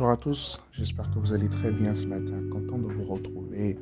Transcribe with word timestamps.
Bonjour 0.00 0.12
à 0.12 0.16
tous, 0.16 0.58
j'espère 0.72 1.10
que 1.10 1.18
vous 1.18 1.30
allez 1.34 1.50
très 1.50 1.70
bien 1.72 1.92
ce 1.92 2.06
matin. 2.06 2.40
Content 2.50 2.78
de 2.78 2.86
vous 2.86 3.04
retrouver 3.04 3.78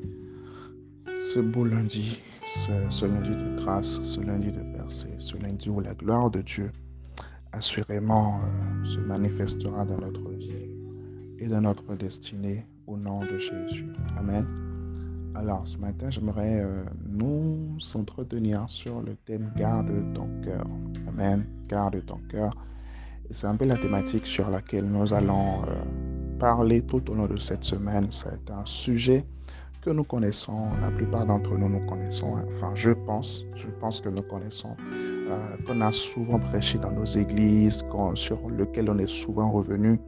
ce 1.16 1.38
beau 1.38 1.64
lundi, 1.64 2.18
ce, 2.44 3.04
lundi 3.06 3.30
de 3.30 3.56
grâce, 3.56 4.02
ce 4.02 4.20
lundi 4.20 4.50
de 4.50 4.60
percée, 4.76 5.14
ce 5.20 5.36
lundi 5.36 5.70
où 5.70 5.78
la 5.78 5.94
gloire 5.94 6.28
de 6.28 6.42
Dieu 6.42 6.72
assurément 7.52 8.40
euh, 8.40 8.84
se 8.84 8.98
manifestera 8.98 9.84
dans 9.84 9.98
notre 9.98 10.28
vie 10.30 10.74
et 11.38 11.46
dans 11.46 11.60
notre 11.60 11.94
destinée 11.94 12.66
au 12.88 12.96
nom 12.96 13.20
de 13.20 13.38
Jésus. 13.38 13.86
Amen. 14.16 14.44
Alors 15.36 15.68
ce 15.68 15.78
matin, 15.78 16.10
j'aimerais 16.10 16.64
euh, 16.64 16.82
nous 17.08 17.78
entretenir 17.94 18.68
sur 18.68 19.02
le 19.02 19.14
thème 19.24 19.52
Garde 19.54 19.92
ton 20.14 20.26
cœur. 20.42 20.66
Amen. 21.06 21.46
Garde 21.68 22.04
ton 22.06 22.18
cœur. 22.28 22.50
C'est 23.30 23.46
un 23.46 23.56
peu 23.56 23.66
la 23.66 23.76
thématique 23.76 24.26
sur 24.26 24.48
laquelle 24.50 24.86
nous 24.86 25.12
allons 25.12 25.62
euh, 25.62 26.07
parler 26.38 26.82
tout 26.82 27.10
au 27.10 27.14
long 27.14 27.26
de 27.26 27.38
cette 27.38 27.64
semaine. 27.64 28.08
C'est 28.10 28.50
un 28.50 28.64
sujet 28.64 29.24
que 29.82 29.90
nous 29.90 30.04
connaissons, 30.04 30.68
la 30.80 30.90
plupart 30.90 31.26
d'entre 31.26 31.56
nous 31.56 31.68
nous 31.68 31.86
connaissons, 31.86 32.36
enfin 32.48 32.72
je 32.74 32.90
pense, 32.90 33.46
je 33.54 33.68
pense 33.80 34.00
que 34.00 34.08
nous 34.08 34.22
connaissons, 34.22 34.76
euh, 34.92 35.56
qu'on 35.66 35.80
a 35.80 35.92
souvent 35.92 36.38
prêché 36.38 36.78
dans 36.78 36.90
nos 36.90 37.04
églises, 37.04 37.84
sur 38.14 38.38
lequel 38.48 38.90
on 38.90 38.98
est 38.98 39.08
souvent 39.08 39.50
revenu 39.50 40.00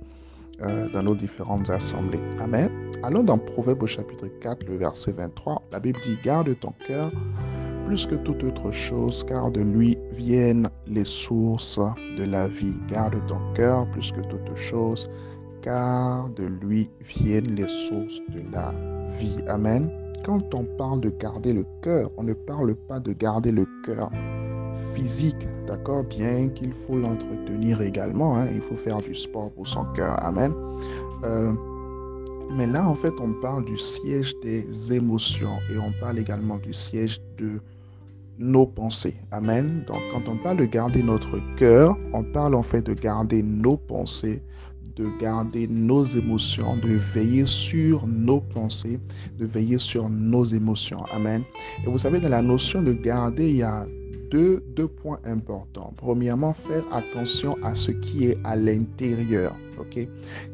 euh, 0.61 0.89
dans 0.93 1.03
nos 1.03 1.15
différentes 1.15 1.71
assemblées. 1.71 2.21
Amen. 2.41 2.69
Allons 3.03 3.23
dans 3.23 3.39
Proverbe 3.39 3.83
au 3.83 3.87
chapitre 3.87 4.27
4, 4.41 4.65
le 4.65 4.77
verset 4.77 5.13
23. 5.13 5.63
La 5.73 5.81
Bible 5.81 5.99
dit, 6.05 6.19
garde 6.23 6.59
ton 6.59 6.75
cœur 6.87 7.11
plus 7.87 8.07
que 8.07 8.15
toute 8.15 8.45
autre 8.45 8.71
chose, 8.71 9.25
car 9.25 9.51
de 9.51 9.61
lui 9.61 9.97
viennent 10.13 10.69
les 10.87 11.05
sources 11.05 11.81
de 12.17 12.25
la 12.25 12.47
vie. 12.47 12.75
Garde 12.89 13.17
ton 13.27 13.39
cœur 13.55 13.87
plus 13.93 14.13
que 14.13 14.21
toute 14.21 14.55
chose, 14.57 15.09
car 15.63 16.29
de 16.31 16.45
lui 16.45 16.89
viennent 17.01 17.55
les 17.55 17.69
sources 17.69 18.21
de 18.29 18.43
la 18.53 18.73
vie. 19.19 19.39
Amen. 19.49 19.91
Quand 20.25 20.55
on 20.55 20.65
parle 20.77 21.01
de 21.01 21.11
garder 21.11 21.53
le 21.53 21.65
cœur, 21.83 22.11
on 22.17 22.23
ne 22.23 22.35
parle 22.35 22.75
pas 22.75 23.01
de 23.01 23.13
garder 23.13 23.53
le 23.53 23.67
cœur 23.85 24.11
physique, 24.95 25.49
d'accord 25.67 26.05
Bien 26.05 26.49
qu'il 26.49 26.73
faut 26.73 26.97
l'entretenir 26.97 27.81
également, 27.81 28.37
hein. 28.37 28.47
il 28.53 28.61
faut 28.61 28.77
faire 28.77 29.01
du 29.01 29.15
sport 29.15 29.51
pour 29.51 29.67
son 29.67 29.85
cœur. 29.97 30.23
Amen. 30.23 30.53
Euh, 31.25 31.53
mais 32.53 32.67
là, 32.67 32.87
en 32.87 32.95
fait, 32.95 33.13
on 33.21 33.33
parle 33.41 33.65
du 33.65 33.79
siège 33.79 34.35
des 34.43 34.93
émotions 34.93 35.59
et 35.73 35.79
on 35.79 35.93
parle 36.01 36.19
également 36.19 36.59
du 36.59 36.73
siège 36.73 37.21
de 37.39 37.61
nos 38.41 38.67
pensées. 38.67 39.17
Amen. 39.31 39.85
Donc 39.87 40.01
quand 40.13 40.29
on 40.29 40.37
parle 40.37 40.57
de 40.57 40.65
garder 40.65 41.03
notre 41.03 41.39
cœur, 41.57 41.97
on 42.13 42.25
parle 42.25 42.55
en 42.55 42.63
fait 42.63 42.83
de 42.83 42.95
garder 42.95 43.43
nos 43.43 43.77
pensées, 43.77 44.43
de 44.97 45.07
garder 45.21 45.67
nos 45.69 46.05
émotions, 46.05 46.77
de 46.77 46.99
veiller 47.15 47.47
sur 47.47 48.07
nos 48.07 48.41
pensées, 48.41 48.99
de 49.39 49.47
veiller 49.47 49.79
sur 49.79 50.09
nos 50.09 50.45
émotions. 50.45 51.05
Amen. 51.13 51.43
Et 51.85 51.91
vous 51.91 51.99
savez, 51.99 52.21
dans 52.21 52.29
la 52.29 52.43
notion 52.43 52.83
de 52.83 52.93
garder, 52.93 53.51
il 53.51 53.57
y 53.57 53.63
a 53.63 53.87
deux, 54.31 54.63
deux 54.77 54.89
points 54.89 55.19
importants. 55.25 55.93
Premièrement, 55.97 56.53
faire 56.53 56.85
attention 56.93 57.57
à 57.63 57.75
ce 57.75 57.91
qui 57.91 58.27
est 58.27 58.39
à 58.45 58.57
l'intérieur. 58.57 59.55
OK? 59.79 60.07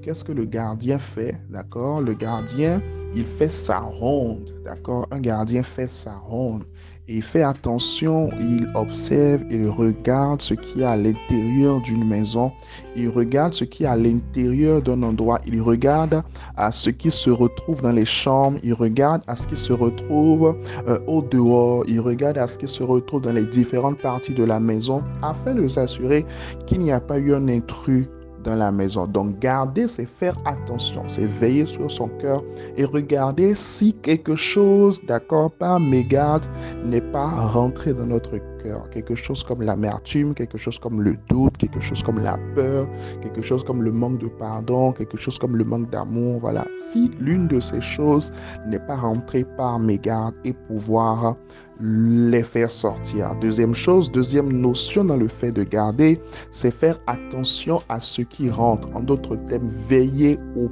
Qu'est-ce 0.02 0.24
que 0.24 0.32
le 0.32 0.44
gardien 0.44 0.98
fait? 0.98 1.36
D'accord? 1.50 2.00
Le 2.00 2.14
gardien, 2.14 2.80
il 3.14 3.24
fait 3.24 3.50
sa 3.50 3.80
ronde. 3.80 4.54
D'accord? 4.64 5.06
Un 5.10 5.20
gardien 5.20 5.62
fait 5.62 5.90
sa 5.90 6.14
ronde 6.16 6.64
il 7.08 7.22
fait 7.22 7.42
attention, 7.42 8.30
il 8.40 8.68
observe, 8.74 9.42
il 9.48 9.68
regarde 9.68 10.42
ce 10.42 10.54
qui 10.54 10.80
est 10.80 10.84
à 10.84 10.96
l'intérieur 10.96 11.80
d'une 11.82 12.04
maison, 12.04 12.50
il 12.96 13.08
regarde 13.08 13.54
ce 13.54 13.64
qui 13.64 13.84
est 13.84 13.86
à 13.86 13.96
l'intérieur 13.96 14.82
d'un 14.82 15.02
endroit, 15.04 15.40
il 15.46 15.62
regarde 15.62 16.22
à 16.56 16.72
ce 16.72 16.90
qui 16.90 17.12
se 17.12 17.30
retrouve 17.30 17.80
dans 17.82 17.92
les 17.92 18.04
chambres, 18.04 18.58
il 18.64 18.74
regarde 18.74 19.22
à 19.28 19.36
ce 19.36 19.46
qui 19.46 19.56
se 19.56 19.72
retrouve 19.72 20.56
euh, 20.88 20.98
au 21.06 21.22
dehors, 21.22 21.84
il 21.86 22.00
regarde 22.00 22.38
à 22.38 22.46
ce 22.48 22.58
qui 22.58 22.66
se 22.66 22.82
retrouve 22.82 23.22
dans 23.22 23.32
les 23.32 23.44
différentes 23.44 23.98
parties 23.98 24.34
de 24.34 24.44
la 24.44 24.58
maison 24.58 25.02
afin 25.22 25.54
de 25.54 25.68
s'assurer 25.68 26.26
qu'il 26.66 26.80
n'y 26.80 26.90
a 26.90 27.00
pas 27.00 27.18
eu 27.18 27.34
un 27.34 27.48
intrus 27.48 28.08
la 28.54 28.70
maison. 28.70 29.06
Donc 29.06 29.38
garder, 29.38 29.88
c'est 29.88 30.06
faire 30.06 30.36
attention, 30.44 31.02
c'est 31.06 31.26
veiller 31.26 31.66
sur 31.66 31.90
son 31.90 32.08
cœur 32.20 32.42
et 32.76 32.84
regarder 32.84 33.54
si 33.54 33.92
quelque 33.94 34.36
chose, 34.36 35.00
d'accord, 35.06 35.50
par 35.50 35.80
mégarde, 35.80 36.46
n'est 36.84 37.00
pas 37.00 37.28
rentré 37.28 37.92
dans 37.92 38.06
notre 38.06 38.30
cœur 38.30 38.55
quelque 38.90 39.14
chose 39.14 39.42
comme 39.44 39.62
l'amertume, 39.62 40.34
quelque 40.34 40.58
chose 40.58 40.78
comme 40.78 41.02
le 41.02 41.16
doute, 41.28 41.56
quelque 41.56 41.80
chose 41.80 42.02
comme 42.02 42.18
la 42.22 42.38
peur, 42.54 42.88
quelque 43.22 43.42
chose 43.42 43.64
comme 43.64 43.82
le 43.82 43.92
manque 43.92 44.18
de 44.18 44.28
pardon, 44.28 44.92
quelque 44.92 45.16
chose 45.16 45.38
comme 45.38 45.56
le 45.56 45.64
manque 45.64 45.90
d'amour. 45.90 46.40
Voilà. 46.40 46.66
Si 46.78 47.10
l'une 47.20 47.48
de 47.48 47.60
ces 47.60 47.80
choses 47.80 48.32
n'est 48.66 48.80
pas 48.80 48.96
rentrée 48.96 49.44
par 49.56 49.78
mégarde 49.78 50.34
et 50.44 50.52
pouvoir 50.52 51.36
les 51.80 52.42
faire 52.42 52.70
sortir. 52.70 53.34
Deuxième 53.40 53.74
chose, 53.74 54.10
deuxième 54.10 54.50
notion 54.50 55.04
dans 55.04 55.16
le 55.16 55.28
fait 55.28 55.52
de 55.52 55.62
garder, 55.62 56.18
c'est 56.50 56.70
faire 56.70 56.98
attention 57.06 57.80
à 57.88 58.00
ce 58.00 58.22
qui 58.22 58.48
rentre. 58.48 58.88
En 58.94 59.00
d'autres 59.00 59.36
termes, 59.48 59.68
veiller 59.88 60.38
au 60.56 60.70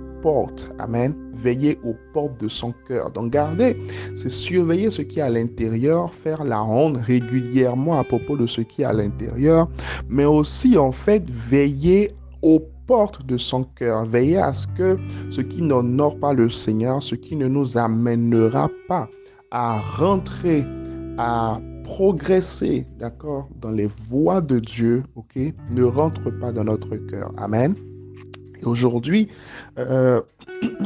Amen. 0.79 1.15
Veiller 1.35 1.79
aux 1.85 1.95
portes 2.15 2.41
de 2.41 2.49
son 2.49 2.73
cœur. 2.89 3.11
Donc 3.11 3.33
garder, 3.33 3.77
c'est 4.15 4.31
surveiller 4.31 4.91
ce 4.91 5.03
qui 5.03 5.19
est 5.19 5.23
à 5.23 5.29
l'intérieur, 5.29 6.12
faire 6.15 6.45
la 6.45 6.61
ronde 6.61 6.97
régulièrement 6.97 7.99
à 7.99 8.05
propos 8.05 8.37
de 8.37 8.47
ce 8.47 8.62
qui 8.62 8.83
est 8.83 8.87
à 8.87 8.93
l'intérieur, 8.93 9.69
mais 10.09 10.25
aussi 10.25 10.79
en 10.79 10.93
fait 10.93 11.29
veiller 11.29 12.12
aux 12.41 12.61
portes 12.87 13.25
de 13.27 13.37
son 13.37 13.65
cœur. 13.65 14.07
Veiller 14.07 14.39
à 14.39 14.53
ce 14.53 14.67
que 14.79 14.99
ce 15.29 15.43
qui 15.43 15.61
n'honore 15.61 16.19
pas 16.19 16.33
le 16.33 16.49
Seigneur, 16.49 17.03
ce 17.03 17.15
qui 17.15 17.37
ne 17.37 17.47
nous 17.47 17.77
amènera 17.77 18.71
pas 18.89 19.09
à 19.51 19.81
rentrer, 19.81 20.65
à 21.19 21.61
progresser, 21.85 22.87
d'accord, 22.99 23.49
dans 23.61 23.71
les 23.71 23.89
voies 24.09 24.41
de 24.41 24.59
Dieu, 24.59 25.03
ok, 25.17 25.39
ne 25.71 25.85
rentre 25.85 26.31
pas 26.41 26.51
dans 26.51 26.65
notre 26.65 26.97
cœur. 26.97 27.31
Amen. 27.37 27.75
Aujourd'hui, 28.67 29.29
euh, 29.79 30.21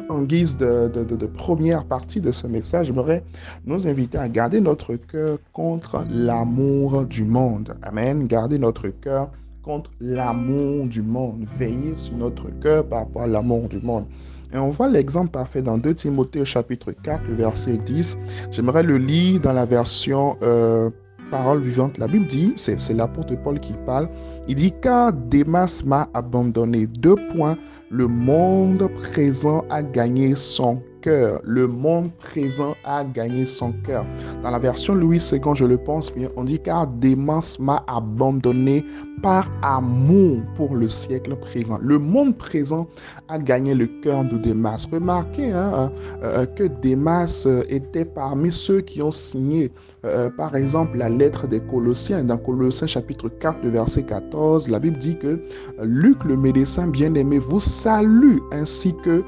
en 0.09 0.23
guise 0.23 0.57
de, 0.57 1.27
première 1.27 1.85
partie 1.85 2.21
de 2.21 2.33
ce 2.33 2.47
message, 2.47 2.87
j'aimerais 2.87 3.25
nous 3.65 3.87
inviter 3.87 4.19
à 4.19 4.29
garder 4.29 4.61
notre 4.61 4.95
cœur 4.95 5.39
contre 5.53 6.05
l'amour 6.11 7.05
du 7.05 7.25
monde. 7.25 7.77
Amen. 7.83 8.27
Garder 8.27 8.59
notre 8.59 8.89
cœur 8.89 9.31
contre 9.63 9.91
l'amour 10.01 10.87
du 10.87 11.03
monde. 11.03 11.47
Veiller 11.59 11.97
sur 11.97 12.17
notre 12.17 12.49
cœur 12.61 12.87
par 12.87 13.01
rapport 13.01 13.23
à 13.23 13.27
l'amour 13.27 13.69
du 13.69 13.79
monde. 13.79 14.05
Et 14.53 14.57
on 14.57 14.71
voit 14.71 14.89
l'exemple 14.89 15.31
parfait 15.31 15.61
dans 15.61 15.77
2 15.77 15.95
Timothée 15.95 16.45
chapitre 16.45 16.93
4, 16.93 17.23
verset 17.33 17.77
10. 17.77 18.17
J'aimerais 18.51 18.83
le 18.83 18.97
lire 18.97 19.41
dans 19.41 19.53
la 19.53 19.67
version 19.67 20.39
euh, 20.43 20.89
parole 21.31 21.61
vivante. 21.61 21.99
La 21.99 22.07
Bible 22.07 22.27
dit, 22.27 22.55
c'est 22.57 22.93
l'apôtre 22.93 23.35
Paul 23.43 23.61
qui 23.61 23.75
parle, 23.87 24.09
il 24.49 24.55
dit 24.55 24.73
car 24.83 25.13
Démas 25.13 25.83
m'a 25.85 26.09
abandonné. 26.15 26.87
Deux 26.87 27.17
points, 27.35 27.57
le 27.91 28.07
monde 28.07 28.89
présent 28.99 29.65
a 29.71 29.83
gagné 29.83 30.35
son 30.37 30.83
Le 31.09 31.67
monde 31.67 32.11
présent 32.19 32.75
a 32.85 33.05
gagné 33.05 33.47
son 33.47 33.73
cœur. 33.73 34.05
Dans 34.43 34.51
la 34.51 34.59
version 34.59 34.95
Louis 34.95 35.19
II, 35.33 35.41
je 35.55 35.65
le 35.65 35.79
pense 35.79 36.13
bien, 36.13 36.29
on 36.37 36.45
dit 36.45 36.59
car 36.59 36.87
Démas 36.87 37.57
m'a 37.59 37.83
abandonné 37.87 38.85
par 39.23 39.51
amour 39.63 40.41
pour 40.57 40.75
le 40.77 40.89
siècle 40.89 41.37
présent. 41.37 41.79
Le 41.81 41.99
monde 41.99 42.37
présent 42.37 42.89
a 43.29 43.39
gagné 43.39 43.75
le 43.75 43.87
cœur 43.87 44.25
de 44.25 44.37
Démas. 44.37 44.87
Remarquez 44.91 45.51
hein, 45.53 45.93
euh, 46.23 46.47
que 46.47 46.65
Démas 46.65 47.45
euh, 47.47 47.63
était 47.69 48.05
parmi 48.05 48.53
ceux 48.53 48.81
qui 48.81 49.03
ont 49.03 49.11
signé, 49.11 49.71
euh, 50.05 50.31
par 50.31 50.55
exemple, 50.57 50.99
la 50.99 51.09
lettre 51.09 51.47
des 51.47 51.61
Colossiens. 51.61 52.25
Dans 52.25 52.39
Colossiens 52.39 52.87
chapitre 52.87 53.29
4, 53.29 53.67
verset 53.67 54.05
14, 54.05 54.69
la 54.69 54.79
Bible 54.79 54.99
dit 54.99 55.19
que 55.19 55.41
Luc, 55.83 56.25
le 56.25 56.37
médecin 56.37 56.87
bien-aimé, 56.87 57.39
vous 57.39 57.61
salue 57.61 58.39
ainsi 58.53 58.95
que, 59.05 59.23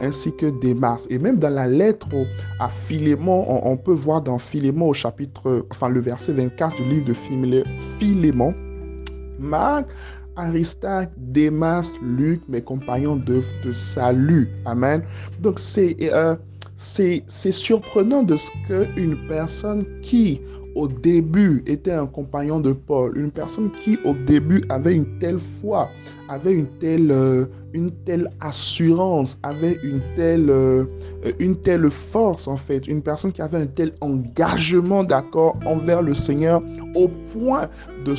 ainsi 0.00 0.34
que 0.34 0.46
Démas. 0.46 1.06
Et 1.10 1.18
même 1.18 1.25
dans 1.32 1.52
la 1.52 1.66
lettre 1.66 2.08
à 2.60 2.68
Philémon, 2.68 3.44
on, 3.64 3.76
peut 3.76 3.92
voir 3.92 4.22
dans 4.22 4.38
Philémon 4.38 4.88
au 4.88 4.94
chapitre, 4.94 5.66
enfin 5.70 5.88
le 5.88 6.00
verset 6.00 6.32
24 6.32 6.76
du 6.76 6.84
livre 6.88 7.06
de 7.06 7.14
Philémon, 7.98 8.54
Marc, 9.38 9.86
Aristarque, 10.36 11.10
Démas, 11.16 11.94
Luc, 12.02 12.40
mes 12.48 12.60
compagnons 12.60 13.16
de, 13.16 13.42
de 13.64 13.72
salut. 13.72 14.48
Amen. 14.64 15.02
Donc 15.40 15.58
c'est 15.58 15.96
euh, 16.02 16.36
surprenant 16.76 18.22
de 18.22 18.36
ce 18.36 18.50
qu'une 18.68 19.16
personne 19.28 19.84
qui 20.02 20.40
au 20.76 20.86
début 20.86 21.62
était 21.66 21.92
un 21.92 22.06
compagnon 22.06 22.60
de 22.60 22.72
Paul, 22.72 23.16
une 23.16 23.30
personne 23.30 23.70
qui 23.80 23.98
au 24.04 24.12
début 24.12 24.62
avait 24.68 24.92
une 24.92 25.18
telle 25.18 25.38
foi, 25.38 25.88
avait 26.28 26.52
une 26.52 26.66
telle, 26.78 27.10
euh, 27.10 27.46
une 27.72 27.90
telle 28.04 28.30
assurance, 28.40 29.38
avait 29.42 29.78
une 29.82 30.02
telle, 30.16 30.50
euh, 30.50 30.84
une 31.38 31.56
telle 31.56 31.90
force 31.90 32.48
en 32.48 32.56
fait, 32.56 32.86
une 32.86 33.02
personne 33.02 33.32
qui 33.32 33.42
avait 33.42 33.58
un 33.58 33.66
tel 33.66 33.92
engagement 34.00 35.04
d'accord 35.04 35.56
envers 35.66 36.02
le 36.02 36.14
Seigneur 36.14 36.62
au 36.94 37.08
point 37.08 37.68
de 38.04 38.14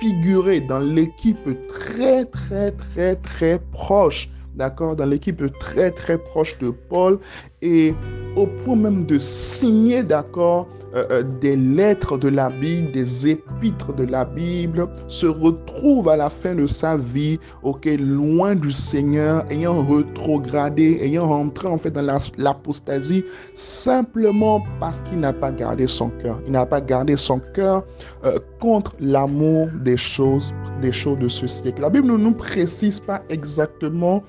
figurer 0.00 0.60
dans 0.60 0.80
l'équipe 0.80 1.48
très 1.68 2.24
très 2.26 2.72
très 2.72 3.16
très 3.16 3.58
proche 3.72 4.28
d'accord, 4.56 4.96
dans 4.96 5.06
l'équipe 5.06 5.42
très 5.58 5.90
très 5.90 6.18
proche 6.18 6.58
de 6.58 6.70
Paul 6.70 7.18
et 7.62 7.94
au 8.36 8.46
point 8.46 8.76
même 8.76 9.04
de 9.04 9.18
signer, 9.18 10.02
d'accord, 10.02 10.66
euh, 10.96 11.04
euh, 11.10 11.22
des 11.42 11.56
lettres 11.56 12.16
de 12.16 12.28
la 12.28 12.48
Bible, 12.48 12.90
des 12.92 13.28
épîtres 13.28 13.92
de 13.92 14.04
la 14.04 14.24
Bible, 14.24 14.88
se 15.08 15.26
retrouve 15.26 16.08
à 16.08 16.16
la 16.16 16.30
fin 16.30 16.54
de 16.54 16.66
sa 16.66 16.96
vie, 16.96 17.38
ok, 17.62 17.86
loin 17.98 18.54
du 18.54 18.72
Seigneur, 18.72 19.44
ayant 19.50 19.84
retrogradé, 19.84 20.98
ayant 21.02 21.28
rentré 21.28 21.68
en 21.68 21.76
fait 21.76 21.90
dans 21.90 22.18
l'apostasie, 22.38 23.22
simplement 23.52 24.62
parce 24.80 25.00
qu'il 25.02 25.20
n'a 25.20 25.34
pas 25.34 25.52
gardé 25.52 25.86
son 25.86 26.08
cœur. 26.08 26.40
Il 26.46 26.52
n'a 26.52 26.64
pas 26.64 26.80
gardé 26.80 27.18
son 27.18 27.40
cœur 27.52 27.84
euh, 28.24 28.38
contre 28.58 28.94
l'amour 28.98 29.68
des 29.84 29.98
choses, 29.98 30.54
des 30.80 30.92
choses 30.92 31.18
de 31.18 31.28
ce 31.28 31.46
siècle. 31.46 31.82
La 31.82 31.90
Bible 31.90 32.06
ne 32.06 32.16
nous 32.16 32.34
précise 32.34 33.00
pas 33.00 33.20
exactement 33.28 34.24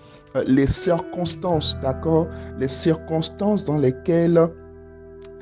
les 0.46 0.68
circonstances, 0.68 1.78
d'accord, 1.82 2.28
les 2.60 2.68
circonstances 2.68 3.64
dans 3.64 3.78
lesquelles 3.78 4.50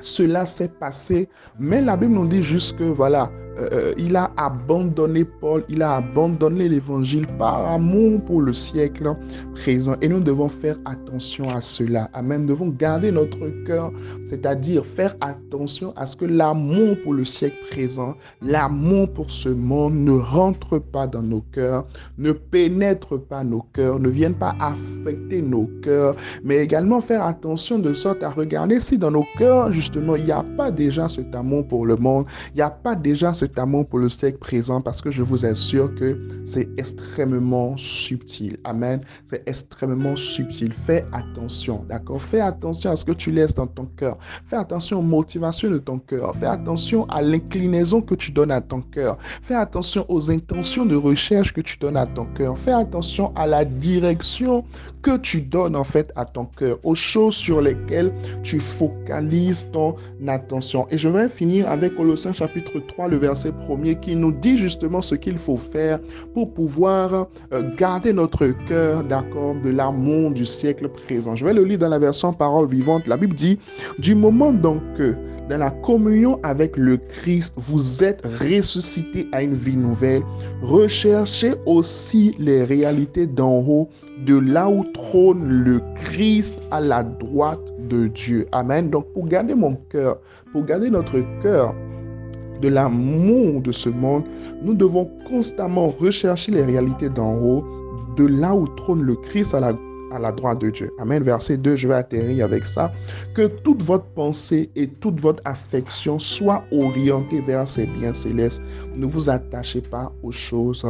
cela 0.06 0.46
s'est 0.46 0.68
passé, 0.68 1.28
mais 1.58 1.82
la 1.82 1.96
Bible 1.96 2.14
nous 2.14 2.26
dit 2.26 2.42
juste 2.42 2.76
que 2.78 2.84
voilà, 2.84 3.30
euh, 3.58 3.94
il 3.96 4.16
a 4.16 4.30
abandonné 4.36 5.24
Paul, 5.24 5.64
il 5.68 5.82
a 5.82 5.96
abandonné 5.96 6.68
l'évangile 6.68 7.26
par 7.38 7.66
amour 7.70 8.20
pour 8.24 8.42
le 8.42 8.52
siècle 8.52 9.14
présent. 9.54 9.96
Et 10.02 10.08
nous 10.08 10.20
devons 10.20 10.48
faire 10.48 10.76
attention 10.84 11.48
à 11.48 11.60
cela. 11.60 12.10
Amen. 12.12 12.42
Nous 12.42 12.48
devons 12.48 12.68
garder 12.68 13.10
notre 13.10 13.48
cœur, 13.66 13.92
c'est-à-dire 14.28 14.84
faire 14.84 15.16
attention 15.20 15.92
à 15.96 16.06
ce 16.06 16.16
que 16.16 16.24
l'amour 16.24 16.96
pour 17.02 17.14
le 17.14 17.24
siècle 17.24 17.56
présent, 17.70 18.14
l'amour 18.42 19.12
pour 19.12 19.30
ce 19.30 19.48
monde 19.48 19.94
ne 19.94 20.12
rentre 20.12 20.78
pas 20.78 21.06
dans 21.06 21.22
nos 21.22 21.40
cœurs, 21.52 21.86
ne 22.18 22.32
pénètre 22.32 23.18
pas 23.18 23.42
nos 23.42 23.62
cœurs, 23.72 23.98
ne 23.98 24.08
vienne 24.08 24.34
pas 24.34 24.54
affecter 24.60 25.40
nos 25.42 25.68
cœurs, 25.82 26.16
mais 26.44 26.58
également 26.58 27.00
faire 27.00 27.24
attention 27.24 27.78
de 27.78 27.92
sorte 27.92 28.22
à 28.22 28.30
regarder 28.30 28.80
si 28.80 28.98
dans 28.98 29.10
nos 29.10 29.24
cœurs, 29.38 29.72
justement, 29.72 30.16
il 30.16 30.24
n'y 30.24 30.32
a 30.32 30.44
pas 30.56 30.70
déjà 30.70 31.08
cet 31.08 31.34
amour 31.34 31.66
pour 31.66 31.86
le 31.86 31.96
monde, 31.96 32.26
il 32.52 32.56
n'y 32.56 32.62
a 32.62 32.70
pas 32.70 32.94
déjà 32.94 33.32
ce 33.32 33.45
amour 33.56 33.86
pour 33.86 33.98
le 33.98 34.08
siècle 34.08 34.38
présent 34.38 34.80
parce 34.80 35.00
que 35.00 35.10
je 35.10 35.22
vous 35.22 35.44
assure 35.46 35.94
que 35.94 36.18
c'est 36.44 36.68
extrêmement 36.76 37.76
subtil. 37.76 38.58
Amen. 38.64 39.00
C'est 39.24 39.42
extrêmement 39.46 40.16
subtil. 40.16 40.72
Fais 40.72 41.04
attention, 41.12 41.84
d'accord? 41.88 42.20
Fais 42.20 42.40
attention 42.40 42.90
à 42.90 42.96
ce 42.96 43.04
que 43.04 43.12
tu 43.12 43.30
laisses 43.30 43.54
dans 43.54 43.66
ton 43.66 43.86
cœur. 43.96 44.18
Fais 44.46 44.56
attention 44.56 44.98
aux 44.98 45.02
motivations 45.02 45.70
de 45.70 45.78
ton 45.78 45.98
cœur. 45.98 46.34
Fais 46.36 46.46
attention 46.46 47.06
à 47.08 47.22
l'inclinaison 47.22 48.00
que 48.00 48.14
tu 48.14 48.32
donnes 48.32 48.50
à 48.50 48.60
ton 48.60 48.80
cœur. 48.80 49.18
Fais 49.42 49.54
attention 49.54 50.04
aux 50.08 50.30
intentions 50.30 50.86
de 50.86 50.96
recherche 50.96 51.52
que 51.52 51.60
tu 51.60 51.78
donnes 51.78 51.96
à 51.96 52.06
ton 52.06 52.26
cœur. 52.26 52.58
Fais 52.58 52.72
attention 52.72 53.32
à 53.36 53.46
la 53.46 53.64
direction 53.64 54.64
que 55.02 55.16
tu 55.18 55.40
donnes 55.40 55.76
en 55.76 55.84
fait 55.84 56.12
à 56.16 56.24
ton 56.24 56.46
cœur, 56.46 56.78
aux 56.82 56.96
choses 56.96 57.36
sur 57.36 57.60
lesquelles 57.60 58.12
tu 58.42 58.58
focalises 58.58 59.66
ton 59.72 59.94
attention. 60.26 60.86
Et 60.90 60.98
je 60.98 61.08
vais 61.08 61.28
finir 61.28 61.70
avec 61.70 61.94
Colossiens 61.94 62.32
chapitre 62.32 62.80
3, 62.88 63.08
le 63.08 63.16
verset 63.16 63.35
verset 63.36 63.52
premier 63.66 63.96
qui 63.96 64.16
nous 64.16 64.32
dit 64.32 64.56
justement 64.56 65.02
ce 65.02 65.14
qu'il 65.14 65.36
faut 65.36 65.58
faire 65.58 65.98
pour 66.32 66.54
pouvoir 66.54 67.26
euh, 67.52 67.74
garder 67.76 68.14
notre 68.14 68.46
cœur, 68.66 69.04
d'accord, 69.04 69.54
de 69.62 69.68
l'amour 69.68 70.30
du 70.30 70.46
siècle 70.46 70.88
présent. 70.88 71.36
Je 71.36 71.44
vais 71.44 71.52
le 71.52 71.64
lire 71.64 71.78
dans 71.78 71.90
la 71.90 71.98
version 71.98 72.32
parole 72.32 72.66
vivante. 72.68 73.06
La 73.06 73.18
Bible 73.18 73.34
dit, 73.34 73.58
du 73.98 74.14
moment 74.14 74.52
donc 74.52 74.80
que 74.96 75.14
dans 75.50 75.58
la 75.58 75.70
communion 75.70 76.40
avec 76.42 76.78
le 76.78 76.96
Christ, 76.96 77.52
vous 77.56 78.02
êtes 78.02 78.24
ressuscité 78.40 79.28
à 79.32 79.42
une 79.42 79.54
vie 79.54 79.76
nouvelle. 79.76 80.22
Recherchez 80.62 81.52
aussi 81.66 82.34
les 82.38 82.64
réalités 82.64 83.26
d'en 83.26 83.58
haut, 83.58 83.88
de 84.26 84.38
là 84.38 84.68
où 84.68 84.82
trône 84.94 85.46
le 85.46 85.82
Christ 85.94 86.58
à 86.70 86.80
la 86.80 87.02
droite 87.02 87.60
de 87.88 88.08
Dieu. 88.08 88.46
Amen. 88.52 88.88
Donc 88.88 89.12
pour 89.12 89.28
garder 89.28 89.54
mon 89.54 89.76
cœur, 89.90 90.18
pour 90.52 90.64
garder 90.64 90.88
notre 90.88 91.20
cœur 91.42 91.74
de 92.60 92.68
l'amour 92.68 93.60
de 93.62 93.72
ce 93.72 93.88
monde, 93.88 94.24
nous 94.62 94.74
devons 94.74 95.10
constamment 95.28 95.88
rechercher 95.88 96.52
les 96.52 96.62
réalités 96.62 97.08
d'en 97.08 97.34
haut, 97.36 97.64
de 98.16 98.26
là 98.26 98.54
où 98.54 98.66
trône 98.76 99.02
le 99.02 99.14
Christ 99.16 99.54
à 99.54 99.60
la, 99.60 99.72
à 100.12 100.18
la 100.18 100.32
droite 100.32 100.60
de 100.60 100.70
Dieu. 100.70 100.90
Amen. 100.98 101.22
Verset 101.22 101.58
2, 101.58 101.76
je 101.76 101.88
vais 101.88 101.94
atterrir 101.94 102.44
avec 102.44 102.66
ça. 102.66 102.92
Que 103.34 103.46
toute 103.46 103.82
votre 103.82 104.06
pensée 104.14 104.70
et 104.76 104.86
toute 104.86 105.20
votre 105.20 105.42
affection 105.44 106.18
soit 106.18 106.64
orientée 106.72 107.40
vers 107.40 107.68
ces 107.68 107.86
biens 107.86 108.14
célestes. 108.14 108.62
Ne 108.96 109.06
vous 109.06 109.28
attachez 109.28 109.80
pas 109.80 110.12
aux 110.22 110.32
choses 110.32 110.84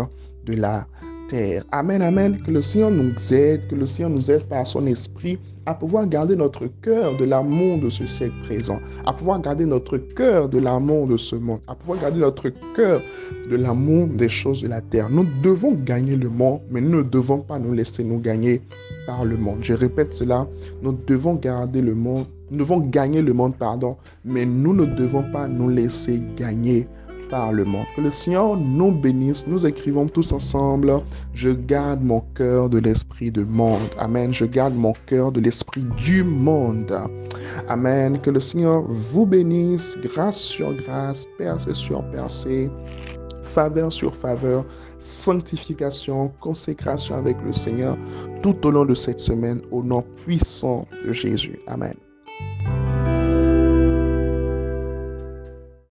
de 0.45 0.55
la 0.55 0.87
terre. 1.29 1.65
Amen, 1.73 2.03
amen. 2.03 2.41
Que 2.45 2.51
le 2.53 2.63
Seigneur 2.63 2.91
nous 2.91 3.13
aide, 3.33 3.67
que 3.69 3.75
le 3.75 3.87
Seigneur 3.87 4.11
nous 4.11 4.31
aide 4.31 4.45
par 4.45 4.67
son 4.67 4.87
esprit 4.87 5.39
à 5.67 5.75
pouvoir 5.75 6.07
garder 6.07 6.37
notre 6.37 6.67
cœur 6.81 7.17
de 7.17 7.25
l'amour 7.25 7.79
de 7.79 7.91
ce 7.91 8.07
siècle 8.07 8.35
présent, 8.45 8.79
à 9.05 9.13
pouvoir 9.13 9.41
garder 9.41 9.67
notre 9.67 9.99
cœur 9.99 10.49
de 10.49 10.59
l'amour 10.59 11.09
de 11.09 11.17
ce 11.17 11.35
monde, 11.37 11.61
à 11.67 11.75
pouvoir 11.75 12.01
garder 12.01 12.21
notre 12.21 12.51
cœur 12.75 13.03
de 13.51 13.57
l'amour 13.57 14.07
des 14.07 14.29
choses 14.29 14.63
de 14.63 14.69
la 14.69 14.81
terre. 14.81 15.11
Nous 15.11 15.27
devons 15.43 15.73
gagner 15.73 16.17
le 16.17 16.29
monde, 16.29 16.61
mais 16.71 16.81
nous 16.81 16.99
ne 16.99 17.03
devons 17.03 17.41
pas 17.41 17.59
nous 17.59 17.73
laisser 17.73 18.05
nous 18.05 18.21
gagner 18.21 18.63
par 19.07 19.25
le 19.25 19.37
monde. 19.37 19.59
Je 19.63 19.73
répète 19.75 20.15
cela, 20.15 20.47
nous 20.83 20.97
devons 21.07 21.35
garder 21.35 21.83
le 21.83 21.95
monde, 21.95 22.27
nous 22.51 22.59
devons 22.59 22.79
gagner 22.79 23.23
le 23.23 23.33
monde, 23.33 23.57
pardon, 23.57 23.97
mais 24.25 24.47
nous 24.47 24.73
ne 24.73 24.85
devons 24.85 25.25
pas 25.33 25.49
nous 25.49 25.69
laisser 25.69 26.23
gagner 26.37 26.87
Que 27.29 28.01
le 28.01 28.11
Seigneur 28.11 28.57
nous 28.57 28.93
bénisse. 28.93 29.47
Nous 29.47 29.67
écrivons 29.67 30.07
tous 30.07 30.33
ensemble. 30.33 30.93
Je 31.35 31.51
garde 31.51 32.03
mon 32.03 32.21
cœur 32.35 32.69
de 32.69 32.79
l'esprit 32.79 33.31
du 33.31 33.45
monde. 33.45 33.89
Amen. 33.99 34.33
Je 34.33 34.45
garde 34.45 34.75
mon 34.75 34.93
cœur 35.07 35.33
de 35.33 35.41
l'esprit 35.41 35.85
du 35.97 36.23
monde. 36.23 36.93
Amen. 37.69 38.19
Que 38.21 38.31
le 38.31 38.41
Seigneur 38.41 38.83
vous 38.83 39.27
bénisse. 39.27 39.99
Grâce 40.03 40.39
sur 40.39 40.73
grâce, 40.75 41.25
percée 41.39 41.75
sur 41.75 42.03
percée, 42.11 42.71
faveur 43.43 43.93
sur 43.93 44.15
faveur, 44.15 44.65
sanctification, 44.99 46.33
consécration 46.41 47.17
avec 47.17 47.37
le 47.45 47.53
Seigneur 47.53 47.97
tout 48.43 48.57
au 48.67 48.71
long 48.71 48.85
de 48.85 48.95
cette 48.95 49.21
semaine 49.21 49.61
au 49.71 49.83
nom 49.83 50.05
puissant 50.25 50.87
de 51.05 51.13
Jésus. 51.13 51.59
Amen. 51.67 51.95